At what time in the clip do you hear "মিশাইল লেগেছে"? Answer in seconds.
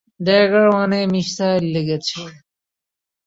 1.13-2.21